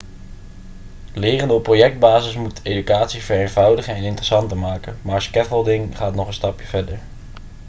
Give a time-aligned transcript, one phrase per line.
[1.13, 6.65] leren op projectbasis moet educatie vereenvoudigen en interessanter maken maar scaffolding gaat nog een stapje
[6.67, 6.99] verder